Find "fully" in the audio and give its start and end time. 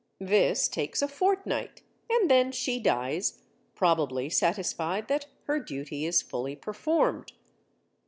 6.23-6.55